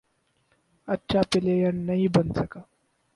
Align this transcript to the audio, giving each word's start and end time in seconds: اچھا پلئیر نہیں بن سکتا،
اچھا 0.87 1.21
پلئیر 1.31 1.71
نہیں 1.87 2.07
بن 2.15 2.27
سکتا، 2.33 2.59